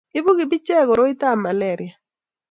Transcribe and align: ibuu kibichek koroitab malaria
ibuu 0.17 0.37
kibichek 0.39 0.85
koroitab 0.87 1.37
malaria 1.43 1.93